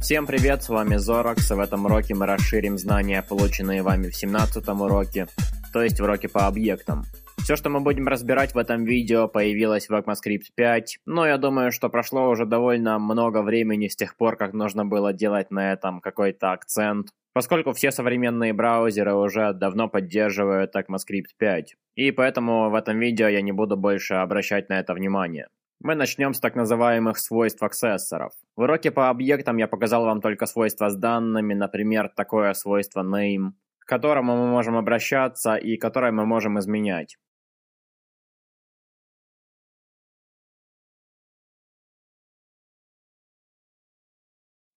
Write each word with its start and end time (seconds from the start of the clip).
Всем 0.00 0.26
привет, 0.26 0.62
с 0.62 0.70
вами 0.70 0.96
Зоракс, 0.96 1.50
и 1.50 1.54
в 1.54 1.60
этом 1.60 1.84
уроке 1.84 2.14
мы 2.14 2.24
расширим 2.24 2.78
знания, 2.78 3.20
полученные 3.20 3.82
вами 3.82 4.08
в 4.08 4.16
17 4.16 4.66
уроке, 4.68 5.26
то 5.74 5.82
есть 5.82 6.00
в 6.00 6.04
уроке 6.04 6.26
по 6.28 6.46
объектам. 6.46 7.04
Все, 7.46 7.54
что 7.54 7.70
мы 7.70 7.78
будем 7.78 8.08
разбирать 8.08 8.54
в 8.56 8.58
этом 8.58 8.84
видео, 8.84 9.28
появилось 9.28 9.88
в 9.88 9.92
ECMAScript 9.94 10.46
5, 10.56 10.98
но 11.06 11.24
я 11.24 11.38
думаю, 11.38 11.70
что 11.70 11.88
прошло 11.88 12.28
уже 12.28 12.44
довольно 12.44 12.98
много 12.98 13.40
времени 13.40 13.86
с 13.86 13.94
тех 13.94 14.16
пор, 14.16 14.36
как 14.36 14.52
нужно 14.52 14.84
было 14.84 15.12
делать 15.12 15.52
на 15.52 15.72
этом 15.72 16.00
какой-то 16.00 16.50
акцент, 16.50 17.10
поскольку 17.34 17.72
все 17.72 17.92
современные 17.92 18.52
браузеры 18.52 19.14
уже 19.14 19.52
давно 19.52 19.88
поддерживают 19.88 20.74
ECMAScript 20.74 21.36
5, 21.38 21.76
и 21.94 22.10
поэтому 22.10 22.68
в 22.68 22.74
этом 22.74 22.98
видео 22.98 23.28
я 23.28 23.42
не 23.42 23.52
буду 23.52 23.76
больше 23.76 24.14
обращать 24.14 24.68
на 24.68 24.80
это 24.80 24.92
внимание. 24.92 25.46
Мы 25.80 25.94
начнем 25.94 26.34
с 26.34 26.40
так 26.40 26.56
называемых 26.56 27.16
свойств 27.16 27.62
аксессоров. 27.62 28.32
В 28.56 28.62
уроке 28.62 28.90
по 28.90 29.08
объектам 29.08 29.58
я 29.58 29.68
показал 29.68 30.04
вам 30.04 30.20
только 30.20 30.46
свойства 30.46 30.90
с 30.90 30.96
данными, 30.96 31.54
например, 31.54 32.08
такое 32.08 32.54
свойство 32.54 33.04
name, 33.04 33.52
к 33.78 33.86
которому 33.86 34.36
мы 34.36 34.48
можем 34.48 34.76
обращаться 34.76 35.54
и 35.54 35.76
которое 35.76 36.10
мы 36.10 36.26
можем 36.26 36.58
изменять. 36.58 37.16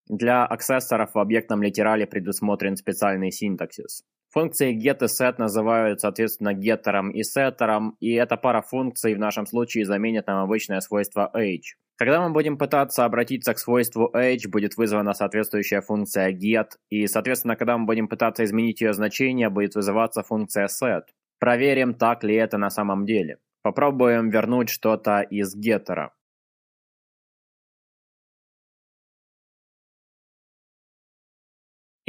Для 0.10 0.44
аксессоров 0.44 1.14
в 1.14 1.20
объектном 1.20 1.62
литерале 1.62 2.08
предусмотрен 2.08 2.76
специальный 2.76 3.32
синтаксис. 3.32 4.04
Функции 4.32 4.76
get 4.76 5.04
и 5.04 5.06
set 5.06 5.36
называют 5.38 6.02
соответственно 6.02 6.54
геттером 6.54 7.12
и 7.12 7.24
сеттером, 7.24 7.96
и 8.00 8.14
эта 8.14 8.36
пара 8.36 8.62
функций 8.62 9.14
в 9.14 9.20
нашем 9.20 9.46
случае 9.46 9.86
заменит 9.86 10.28
нам 10.28 10.44
обычное 10.44 10.82
свойство 10.82 11.32
age. 11.36 11.76
Когда 11.96 12.22
мы 12.22 12.34
будем 12.34 12.58
пытаться 12.58 13.06
обратиться 13.06 13.54
к 13.54 13.60
свойству 13.60 14.12
age, 14.16 14.48
будет 14.48 14.78
вызвана 14.78 15.14
соответствующая 15.14 15.82
функция 15.82 16.32
get, 16.32 16.70
и, 16.90 17.06
соответственно, 17.08 17.56
когда 17.56 17.78
мы 17.78 17.86
будем 17.86 18.08
пытаться 18.08 18.44
изменить 18.44 18.82
ее 18.82 18.94
значение, 18.94 19.50
будет 19.50 19.76
вызываться 19.76 20.24
функция 20.24 20.68
set. 20.68 21.04
Проверим, 21.40 21.94
так 21.94 22.24
ли 22.24 22.36
это 22.36 22.58
на 22.58 22.70
самом 22.70 23.06
деле. 23.06 23.38
Попробуем 23.62 24.30
вернуть 24.30 24.70
что-то 24.70 25.22
из 25.22 25.56
геттера. 25.56 26.14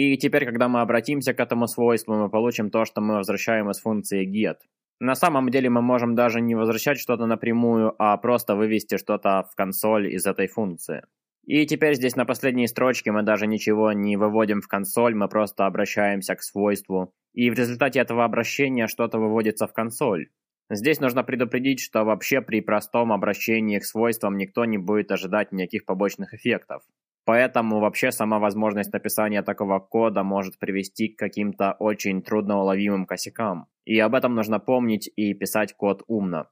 И 0.00 0.16
теперь, 0.16 0.46
когда 0.46 0.66
мы 0.66 0.80
обратимся 0.80 1.34
к 1.34 1.40
этому 1.40 1.66
свойству, 1.66 2.14
мы 2.14 2.30
получим 2.30 2.70
то, 2.70 2.86
что 2.86 3.02
мы 3.02 3.16
возвращаем 3.16 3.68
из 3.68 3.80
функции 3.80 4.26
get. 4.26 4.56
На 4.98 5.14
самом 5.14 5.50
деле 5.50 5.68
мы 5.68 5.82
можем 5.82 6.14
даже 6.14 6.40
не 6.40 6.54
возвращать 6.54 6.98
что-то 6.98 7.26
напрямую, 7.26 7.94
а 7.98 8.16
просто 8.16 8.54
вывести 8.54 8.96
что-то 8.96 9.46
в 9.52 9.54
консоль 9.54 10.06
из 10.06 10.24
этой 10.24 10.46
функции. 10.46 11.02
И 11.44 11.66
теперь 11.66 11.96
здесь 11.96 12.16
на 12.16 12.24
последней 12.24 12.66
строчке 12.66 13.12
мы 13.12 13.22
даже 13.22 13.46
ничего 13.46 13.92
не 13.92 14.16
выводим 14.16 14.62
в 14.62 14.68
консоль, 14.68 15.14
мы 15.14 15.28
просто 15.28 15.66
обращаемся 15.66 16.34
к 16.34 16.42
свойству. 16.42 17.12
И 17.34 17.50
в 17.50 17.54
результате 17.58 18.00
этого 18.00 18.24
обращения 18.24 18.86
что-то 18.86 19.18
выводится 19.18 19.66
в 19.66 19.74
консоль. 19.74 20.28
Здесь 20.70 21.00
нужно 21.00 21.24
предупредить, 21.24 21.80
что 21.80 22.04
вообще 22.04 22.40
при 22.40 22.62
простом 22.62 23.12
обращении 23.12 23.78
к 23.78 23.84
свойствам 23.84 24.38
никто 24.38 24.64
не 24.64 24.78
будет 24.78 25.12
ожидать 25.12 25.52
никаких 25.52 25.84
побочных 25.84 26.32
эффектов. 26.32 26.84
Поэтому 27.30 27.78
вообще 27.78 28.10
сама 28.10 28.40
возможность 28.40 28.92
написания 28.92 29.42
такого 29.42 29.78
кода 29.78 30.24
может 30.24 30.58
привести 30.58 31.06
к 31.06 31.16
каким-то 31.16 31.76
очень 31.78 32.22
трудноуловимым 32.22 33.06
косякам. 33.06 33.68
И 33.84 34.00
об 34.00 34.16
этом 34.16 34.34
нужно 34.34 34.58
помнить 34.58 35.08
и 35.14 35.32
писать 35.32 35.72
код 35.76 36.02
умно. 36.08 36.48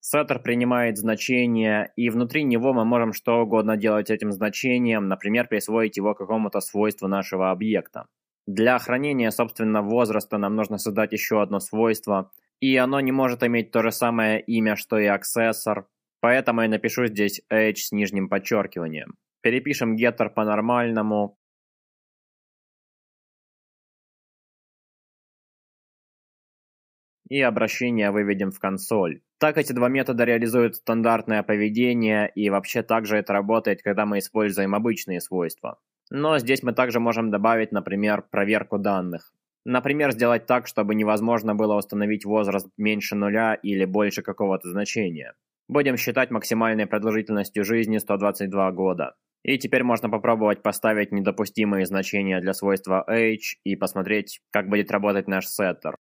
Сеттер 0.00 0.38
принимает 0.38 0.96
значение, 0.96 1.92
и 1.96 2.08
внутри 2.08 2.44
него 2.44 2.72
мы 2.72 2.86
можем 2.86 3.12
что 3.12 3.42
угодно 3.42 3.76
делать 3.76 4.08
этим 4.08 4.32
значением, 4.32 5.06
например, 5.06 5.48
присвоить 5.48 5.98
его 5.98 6.14
какому-то 6.14 6.60
свойству 6.60 7.08
нашего 7.08 7.50
объекта. 7.50 8.06
Для 8.46 8.78
хранения, 8.78 9.28
собственно, 9.32 9.82
возраста 9.82 10.38
нам 10.38 10.56
нужно 10.56 10.78
создать 10.78 11.12
еще 11.12 11.42
одно 11.42 11.60
свойство, 11.60 12.30
и 12.58 12.74
оно 12.78 13.00
не 13.00 13.12
может 13.12 13.42
иметь 13.42 13.70
то 13.70 13.82
же 13.82 13.92
самое 13.92 14.40
имя, 14.40 14.76
что 14.76 14.98
и 14.98 15.04
аксессор, 15.04 15.88
поэтому 16.22 16.62
я 16.62 16.70
напишу 16.70 17.04
здесь 17.04 17.42
age 17.52 17.76
с 17.76 17.92
нижним 17.92 18.30
подчеркиванием. 18.30 19.18
Перепишем 19.42 19.96
getter 19.96 20.30
по-нормальному. 20.30 21.36
И 27.28 27.40
обращение 27.40 28.10
выведем 28.12 28.52
в 28.52 28.60
консоль. 28.60 29.22
Так 29.38 29.58
эти 29.58 29.72
два 29.72 29.88
метода 29.88 30.24
реализуют 30.24 30.76
стандартное 30.76 31.42
поведение, 31.42 32.30
и 32.34 32.50
вообще 32.50 32.82
также 32.82 33.16
это 33.16 33.32
работает, 33.32 33.82
когда 33.82 34.06
мы 34.06 34.18
используем 34.18 34.74
обычные 34.74 35.20
свойства. 35.20 35.80
Но 36.10 36.38
здесь 36.38 36.62
мы 36.62 36.72
также 36.72 37.00
можем 37.00 37.30
добавить, 37.30 37.72
например, 37.72 38.22
проверку 38.22 38.78
данных. 38.78 39.32
Например, 39.64 40.12
сделать 40.12 40.46
так, 40.46 40.68
чтобы 40.68 40.94
невозможно 40.94 41.54
было 41.54 41.74
установить 41.74 42.24
возраст 42.24 42.68
меньше 42.76 43.16
нуля 43.16 43.54
или 43.54 43.86
больше 43.86 44.22
какого-то 44.22 44.68
значения. 44.68 45.34
Будем 45.68 45.96
считать 45.96 46.30
максимальной 46.30 46.86
продолжительностью 46.86 47.64
жизни 47.64 47.98
122 47.98 48.72
года. 48.72 49.14
И 49.44 49.58
теперь 49.58 49.84
можно 49.84 50.08
попробовать 50.10 50.62
поставить 50.62 51.12
недопустимые 51.12 51.86
значения 51.86 52.40
для 52.40 52.54
свойства 52.54 53.04
age 53.08 53.56
и 53.64 53.76
посмотреть, 53.76 54.40
как 54.50 54.68
будет 54.68 54.90
работать 54.90 55.28
наш 55.28 55.46
сеттер. 55.46 55.96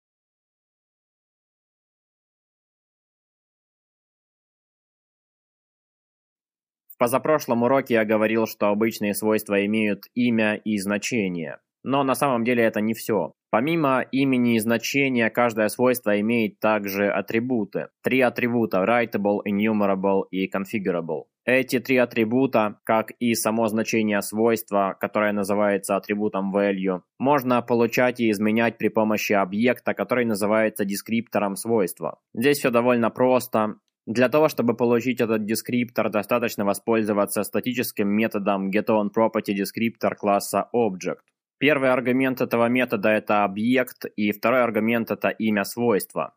В 6.87 6.97
позапрошлом 6.97 7.63
уроке 7.63 7.95
я 7.95 8.05
говорил, 8.05 8.47
что 8.47 8.67
обычные 8.67 9.13
свойства 9.13 9.65
имеют 9.65 10.05
имя 10.13 10.55
и 10.55 10.77
значение. 10.77 11.59
Но 11.83 12.03
на 12.03 12.15
самом 12.15 12.43
деле 12.43 12.63
это 12.63 12.81
не 12.81 12.93
все. 12.93 13.33
Помимо 13.49 14.01
имени 14.11 14.55
и 14.55 14.59
значения, 14.59 15.29
каждое 15.29 15.67
свойство 15.67 16.19
имеет 16.21 16.59
также 16.59 17.09
атрибуты. 17.09 17.87
Три 18.01 18.21
атрибута– 18.21 18.83
writable, 18.85 19.39
enumerable 19.45 20.23
и 20.31 20.49
configurable. 20.49 21.25
Эти 21.43 21.79
три 21.79 21.97
атрибута, 21.97 22.79
как 22.83 23.11
и 23.19 23.33
само 23.33 23.67
значение 23.67 24.21
свойства, 24.21 24.95
которое 24.99 25.33
называется 25.33 25.95
атрибутом 25.95 26.55
value, 26.55 27.01
можно 27.17 27.61
получать 27.63 28.19
и 28.19 28.29
изменять 28.29 28.77
при 28.77 28.89
помощи 28.89 29.33
объекта, 29.33 29.93
который 29.93 30.23
называется 30.23 30.85
дескриптором 30.85 31.55
свойства. 31.55 32.19
Здесь 32.33 32.59
все 32.59 32.69
довольно 32.69 33.09
просто. 33.09 33.75
Для 34.05 34.29
того, 34.29 34.49
чтобы 34.49 34.75
получить 34.75 35.19
этот 35.19 35.45
дескриптор, 35.45 36.09
достаточно 36.09 36.63
воспользоваться 36.63 37.43
статическим 37.43 38.07
методом 38.07 38.69
getOnPropertyDescriptor 38.69 40.15
класса 40.15 40.69
Object. 40.75 41.19
Первый 41.61 41.91
аргумент 41.91 42.41
этого 42.41 42.67
метода– 42.69 43.09
это 43.11 43.43
объект, 43.43 44.05
и 44.15 44.31
второй 44.31 44.63
аргумент– 44.63 45.11
это 45.11 45.29
имя 45.29 45.63
свойства. 45.63 46.33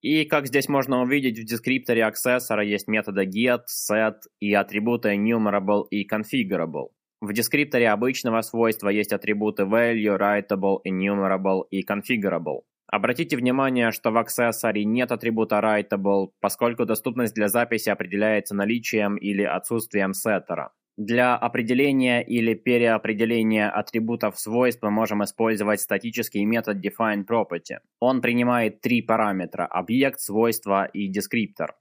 И 0.00 0.24
как 0.24 0.46
здесь 0.46 0.66
можно 0.66 1.02
увидеть, 1.02 1.38
в 1.38 1.44
дескрипторе 1.44 2.06
аксессора 2.06 2.64
есть 2.64 2.88
методы 2.88 3.26
get, 3.26 3.64
set 3.68 4.16
и 4.40 4.54
атрибуты 4.54 5.10
enumerable 5.10 5.86
и 5.90 6.08
configurable. 6.08 6.88
В 7.20 7.34
дескрипторе 7.34 7.90
обычного 7.90 8.40
свойства 8.40 8.88
есть 8.88 9.12
атрибуты 9.12 9.64
value, 9.64 10.16
writable, 10.16 10.78
enumerable 10.86 11.64
и 11.70 11.84
configurable. 11.84 12.62
Обратите 12.90 13.36
внимание, 13.36 13.92
что 13.92 14.10
в 14.10 14.16
аксессоре 14.16 14.84
нет 14.84 15.12
атрибута 15.12 15.60
writable, 15.60 16.32
поскольку 16.40 16.84
доступность 16.86 17.34
для 17.34 17.46
записи 17.46 17.88
определяется 17.88 18.56
наличием 18.56 19.16
или 19.16 19.44
отсутствием 19.44 20.12
сеттера. 20.12 20.72
Для 20.96 21.36
определения 21.36 22.20
или 22.20 22.54
переопределения 22.54 23.70
атрибутов 23.70 24.40
свойств 24.40 24.82
мы 24.82 24.90
можем 24.90 25.22
использовать 25.22 25.80
статический 25.80 26.44
метод 26.44 26.84
defineProperty. 26.84 27.78
Он 28.00 28.20
принимает 28.20 28.80
три 28.80 29.02
параметра– 29.02 29.66
объект, 29.70 30.18
свойство 30.18 30.84
и 30.84 31.06
дескриптор. 31.06 31.76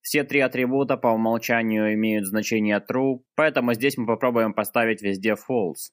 Все 0.00 0.22
три 0.22 0.40
атрибута 0.40 0.96
по 0.96 1.08
умолчанию 1.08 1.92
имеют 1.94 2.24
значение 2.24 2.80
true, 2.80 3.18
поэтому 3.34 3.74
здесь 3.74 3.98
мы 3.98 4.06
попробуем 4.06 4.54
поставить 4.54 5.02
везде 5.02 5.32
false. 5.34 5.90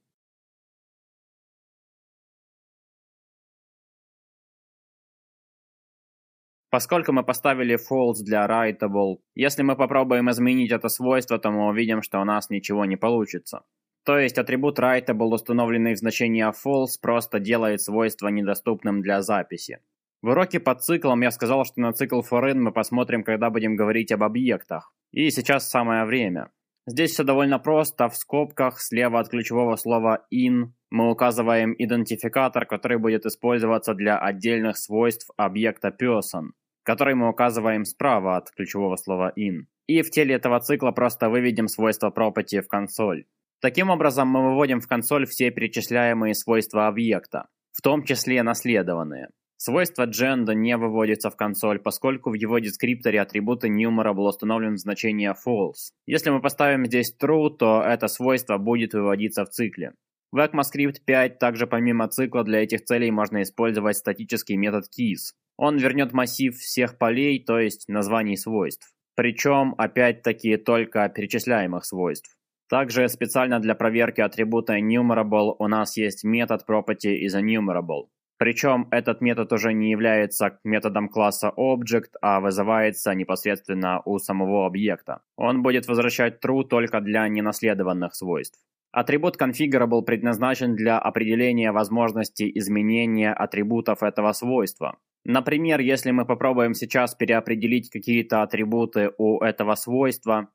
Поскольку 6.75 7.13
мы 7.13 7.23
поставили 7.23 7.75
false 7.77 8.21
для 8.21 8.45
writable, 8.45 9.19
если 9.33 9.63
мы 9.63 9.77
попробуем 9.77 10.29
изменить 10.29 10.73
это 10.73 10.89
свойство, 10.89 11.39
то 11.39 11.49
мы 11.49 11.69
увидим, 11.69 12.01
что 12.01 12.19
у 12.19 12.25
нас 12.25 12.49
ничего 12.49 12.83
не 12.83 12.97
получится. 12.97 13.61
То 14.03 14.19
есть 14.19 14.37
атрибут 14.37 14.77
writable, 14.77 15.33
установленный 15.33 15.93
в 15.93 15.97
значение 15.99 16.51
false, 16.51 16.99
просто 17.01 17.39
делает 17.39 17.81
свойство 17.81 18.27
недоступным 18.27 19.01
для 19.01 19.21
записи. 19.21 19.79
В 20.21 20.27
уроке 20.27 20.59
по 20.59 20.75
циклам 20.75 21.21
я 21.21 21.31
сказал, 21.31 21.63
что 21.63 21.79
на 21.79 21.93
цикл 21.93 22.19
foreign 22.19 22.55
мы 22.55 22.73
посмотрим, 22.73 23.23
когда 23.23 23.49
будем 23.49 23.77
говорить 23.77 24.11
об 24.11 24.23
объектах. 24.23 24.93
И 25.11 25.29
сейчас 25.29 25.69
самое 25.69 26.03
время. 26.03 26.49
Здесь 26.87 27.11
все 27.11 27.23
довольно 27.23 27.57
просто, 27.57 28.09
в 28.09 28.17
скобках 28.17 28.81
слева 28.81 29.21
от 29.21 29.29
ключевого 29.29 29.77
слова 29.77 30.25
in 30.29 30.71
Мы 30.89 31.09
указываем 31.09 31.73
идентификатор, 31.77 32.65
который 32.65 32.97
будет 32.97 33.25
использоваться 33.25 33.93
для 33.93 34.19
отдельных 34.19 34.77
свойств 34.77 35.29
объекта 35.37 35.87
person, 35.87 36.49
который 36.85 37.15
мы 37.15 37.29
указываем 37.29 37.83
справа 37.83 38.37
от 38.37 38.51
ключевого 38.51 38.95
слова 38.95 39.33
in. 39.37 39.63
И 39.87 40.01
в 40.01 40.11
теле 40.11 40.35
этого 40.35 40.59
цикла 40.59 40.91
просто 40.91 41.29
выведем 41.29 41.67
свойства 41.67 42.13
property 42.15 42.61
в 42.61 42.67
консоль. 42.67 43.25
Таким 43.59 43.89
образом, 43.89 44.27
мы 44.27 44.43
выводим 44.49 44.79
в 44.79 44.87
консоль 44.87 45.25
все 45.25 45.49
перечисляемые 45.49 46.35
свойства 46.35 46.87
объекта, 46.87 47.47
в 47.71 47.81
том 47.81 48.03
числе 48.03 48.43
наследованные. 48.43 49.29
Свойство 49.57 50.05
gend 50.05 50.53
не 50.53 50.77
выводится 50.77 51.31
в 51.31 51.37
консоль, 51.37 51.79
поскольку 51.79 52.29
в 52.29 52.33
его 52.33 52.59
дескрипторе 52.59 53.21
атрибута 53.21 53.67
numerable 53.67 54.27
установлен 54.27 54.77
значение 54.77 55.33
false. 55.33 55.91
Если 56.05 56.29
мы 56.29 56.41
поставим 56.41 56.85
здесь 56.85 57.15
true, 57.19 57.49
то 57.49 57.81
это 57.81 58.07
свойство 58.07 58.57
будет 58.57 58.93
выводиться 58.93 59.45
в 59.45 59.49
цикле. 59.49 59.93
В 60.35 60.39
ECMAScript 60.39 61.05
5 61.05 61.39
также 61.39 61.65
помимо 61.65 62.09
цикла 62.09 62.43
для 62.43 62.61
этих 62.61 62.83
целей 62.83 63.09
можно 63.09 63.41
использовать 63.41 63.95
статический 63.95 64.57
метод 64.57 64.83
keys. 64.83 65.31
Он 65.55 65.77
вернет 65.77 66.11
массив 66.11 66.53
всех 66.53 66.97
полей, 66.97 67.41
то 67.41 67.57
есть 67.57 67.87
названий 67.87 68.35
свойств. 68.35 68.91
Причем, 69.15 69.75
опять-таки, 69.77 70.57
только 70.57 71.07
перечисляемых 71.07 71.85
свойств. 71.85 72.35
Также 72.69 73.07
специально 73.07 73.61
для 73.61 73.75
проверки 73.75 74.19
атрибута 74.19 74.77
enumerable 74.77 75.55
у 75.57 75.69
нас 75.69 75.95
есть 75.95 76.25
метод 76.25 76.65
property 76.67 77.15
is 77.25 77.33
enumerable. 77.33 78.09
Причем 78.37 78.89
этот 78.91 79.21
метод 79.21 79.53
уже 79.53 79.71
не 79.71 79.89
является 79.89 80.59
методом 80.65 81.07
класса 81.07 81.53
Object, 81.55 82.11
а 82.21 82.41
вызывается 82.41 83.15
непосредственно 83.15 84.01
у 84.03 84.17
самого 84.19 84.65
объекта. 84.65 85.21
Он 85.37 85.63
будет 85.63 85.87
возвращать 85.87 86.43
true 86.43 86.65
только 86.65 86.99
для 86.99 87.25
ненаследованных 87.29 88.13
свойств. 88.13 88.59
Атрибут 88.95 89.35
configurable 89.35 90.03
предназначен 90.03 90.73
для 90.73 90.97
определения 90.97 91.73
возможности 91.73 92.49
изменения 92.57 93.33
атрибутов 93.33 94.01
этого 94.01 94.31
свойства. 94.31 94.97
Например, 95.25 95.81
если 95.81 96.11
мы 96.11 96.25
попробуем 96.25 96.73
сейчас 96.73 97.13
переопределить 97.13 97.89
какие-то 97.89 98.41
атрибуты 98.41 99.11
у 99.17 99.41
этого 99.41 99.75
свойства, 99.75 100.47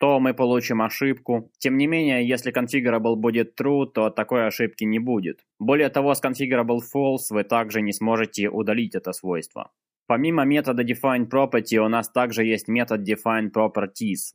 то 0.00 0.18
мы 0.18 0.34
получим 0.34 0.82
ошибку. 0.82 1.52
Тем 1.58 1.76
не 1.76 1.86
менее, 1.86 2.26
если 2.26 2.52
configurable 2.52 3.14
будет 3.14 3.54
true, 3.60 3.86
то 3.86 4.10
такой 4.10 4.48
ошибки 4.48 4.82
не 4.82 4.98
будет. 4.98 5.46
Более 5.60 5.88
того, 5.88 6.14
с 6.14 6.20
configurable 6.20 6.80
false 6.80 7.30
вы 7.30 7.44
также 7.44 7.80
не 7.80 7.92
сможете 7.92 8.48
удалить 8.48 8.96
это 8.96 9.12
свойство. 9.12 9.70
Помимо 10.08 10.44
метода 10.44 10.82
define 10.82 11.30
property 11.30 11.76
у 11.76 11.86
нас 11.88 12.10
также 12.10 12.42
есть 12.42 12.66
метод 12.66 13.08
define 13.08 13.52
properties. 13.52 14.34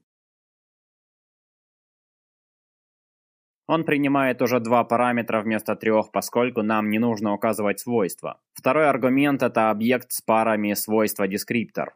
Он 3.67 3.83
принимает 3.83 4.41
уже 4.41 4.59
два 4.59 4.83
параметра 4.83 5.41
вместо 5.41 5.75
трех, 5.75 6.11
поскольку 6.11 6.61
нам 6.61 6.89
не 6.89 6.99
нужно 6.99 7.33
указывать 7.33 7.79
свойства. 7.79 8.39
Второй 8.53 8.87
аргумент– 8.87 9.41
это 9.43 9.71
объект 9.71 10.11
с 10.11 10.21
парами 10.21 10.73
свойства 10.73 11.27
descriptor. 11.27 11.89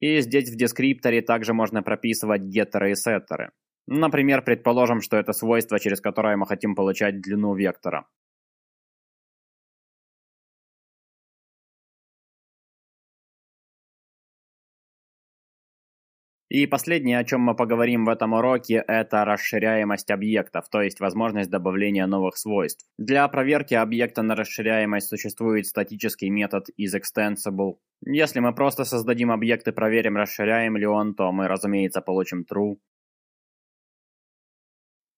И 0.00 0.20
здесь 0.20 0.50
в 0.50 0.56
дескрипторе 0.56 1.22
также 1.22 1.54
можно 1.54 1.82
прописывать 1.82 2.42
геттеры 2.42 2.92
и 2.92 2.94
сеттеры. 2.94 3.50
Например, 3.86 4.42
предположим, 4.42 5.00
что 5.00 5.16
это 5.16 5.32
свойство, 5.32 5.80
через 5.80 6.00
которое 6.00 6.36
мы 6.36 6.46
хотим 6.46 6.74
получать 6.74 7.22
длину 7.22 7.54
вектора. 7.54 8.06
И 16.48 16.66
последнее, 16.66 17.18
о 17.18 17.24
чем 17.24 17.42
мы 17.42 17.54
поговорим 17.54 18.06
в 18.06 18.08
этом 18.08 18.32
уроке, 18.32 18.82
это 18.86 19.24
расширяемость 19.26 20.10
объектов, 20.10 20.68
то 20.70 20.80
есть 20.80 20.98
возможность 20.98 21.50
добавления 21.50 22.06
новых 22.06 22.38
свойств. 22.38 22.86
Для 22.96 23.28
проверки 23.28 23.74
объекта 23.74 24.22
на 24.22 24.34
расширяемость 24.34 25.08
существует 25.08 25.66
статический 25.66 26.30
метод 26.30 26.68
isExtensible. 26.80 27.74
Если 28.06 28.40
мы 28.40 28.54
просто 28.54 28.84
создадим 28.84 29.30
объект 29.30 29.68
и 29.68 29.72
проверим, 29.72 30.16
расширяем 30.16 30.78
ли 30.78 30.86
он, 30.86 31.14
то 31.14 31.30
мы, 31.32 31.48
разумеется, 31.48 32.00
получим 32.00 32.46
true. 32.50 32.76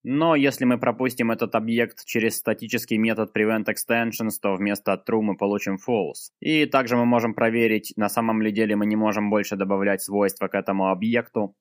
Но 0.02 0.34
если 0.34 0.64
мы 0.64 0.78
пропустим 0.78 1.30
этот 1.30 1.54
объект 1.54 2.04
через 2.06 2.36
статический 2.36 2.96
метод 2.96 3.36
preventExtensions, 3.36 4.38
то 4.40 4.54
вместо 4.54 4.92
true 5.06 5.20
мы 5.20 5.36
получим 5.36 5.76
false. 5.76 6.32
И 6.40 6.64
также 6.66 6.96
мы 6.96 7.04
можем 7.04 7.34
проверить, 7.34 7.92
на 7.96 8.08
самом 8.08 8.40
ли 8.40 8.50
деле 8.50 8.76
мы 8.76 8.86
не 8.86 8.96
можем 8.96 9.28
больше 9.28 9.56
добавлять 9.56 10.02
свойства 10.02 10.48
к 10.48 10.54
этому 10.54 10.88
объекту. 10.88 11.54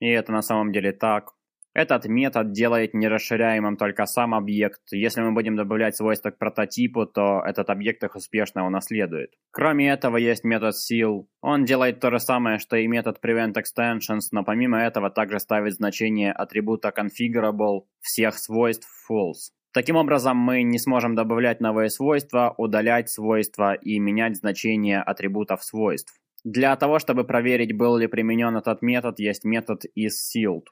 И 0.00 0.08
это 0.08 0.32
на 0.32 0.42
самом 0.42 0.72
деле 0.72 0.92
так. 0.92 1.34
Этот 1.74 2.04
метод 2.06 2.52
делает 2.52 2.92
нерасширяемым 2.92 3.76
только 3.76 4.04
сам 4.04 4.34
объект. 4.34 4.82
Если 4.90 5.22
мы 5.22 5.32
будем 5.32 5.56
добавлять 5.56 5.96
свойства 5.96 6.30
к 6.30 6.38
прототипу, 6.38 7.06
то 7.06 7.42
этот 7.46 7.70
объект 7.70 8.04
их 8.04 8.14
успешно 8.14 8.66
унаследует. 8.66 9.30
Кроме 9.52 9.90
этого 9.90 10.18
есть 10.18 10.44
метод 10.44 10.74
seal. 10.74 11.24
Он 11.40 11.64
делает 11.64 12.00
то 12.00 12.10
же 12.10 12.18
самое, 12.18 12.58
что 12.58 12.76
и 12.76 12.86
метод 12.86 13.18
preventExtensions, 13.24 14.28
но 14.32 14.44
помимо 14.44 14.82
этого 14.82 15.10
также 15.10 15.40
ставит 15.40 15.72
значение 15.74 16.32
атрибута 16.32 16.92
configurable 16.96 17.82
всех 18.00 18.36
свойств 18.36 18.88
false. 19.10 19.52
Таким 19.72 19.96
образом, 19.96 20.36
мы 20.36 20.62
не 20.64 20.78
сможем 20.78 21.14
добавлять 21.14 21.60
новые 21.60 21.88
свойства, 21.88 22.54
удалять 22.58 23.08
свойства 23.08 23.72
и 23.72 23.98
менять 23.98 24.36
значение 24.36 25.00
атрибутов 25.00 25.64
свойств. 25.64 26.12
Для 26.44 26.76
того, 26.76 26.98
чтобы 26.98 27.24
проверить, 27.24 27.74
был 27.74 27.96
ли 27.96 28.06
применен 28.06 28.56
этот 28.56 28.82
метод, 28.82 29.18
есть 29.18 29.44
метод 29.44 29.84
isSealed. 29.96 30.66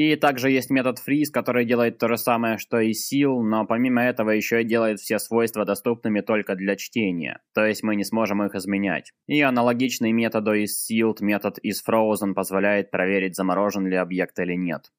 И 0.00 0.16
также 0.16 0.50
есть 0.50 0.70
метод 0.70 0.96
freeze, 0.98 1.30
который 1.30 1.66
делает 1.66 1.98
то 1.98 2.08
же 2.08 2.16
самое, 2.16 2.56
что 2.56 2.80
и 2.80 2.92
seal, 2.92 3.42
но 3.42 3.66
помимо 3.66 4.02
этого 4.02 4.30
еще 4.30 4.62
и 4.62 4.64
делает 4.64 4.98
все 4.98 5.18
свойства 5.18 5.66
доступными 5.66 6.22
только 6.22 6.54
для 6.54 6.76
чтения, 6.76 7.42
то 7.52 7.66
есть 7.66 7.82
мы 7.82 7.96
не 7.96 8.04
сможем 8.04 8.42
их 8.42 8.54
изменять. 8.54 9.12
И 9.26 9.42
аналогичный 9.42 10.12
методу 10.12 10.54
is 10.54 10.68
sealed 10.90 11.18
метод 11.20 11.58
is 11.58 11.84
frozen 11.86 12.32
позволяет 12.32 12.90
проверить, 12.90 13.36
заморожен 13.36 13.86
ли 13.86 13.96
объект 13.96 14.38
или 14.38 14.54
нет. 14.54 14.90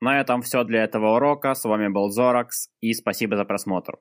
На 0.00 0.20
этом 0.20 0.42
все 0.42 0.64
для 0.64 0.82
этого 0.82 1.14
урока. 1.14 1.54
С 1.54 1.62
вами 1.62 1.86
был 1.86 2.10
Зоракс 2.10 2.68
и 2.80 2.94
спасибо 2.94 3.36
за 3.36 3.44
просмотр. 3.44 4.00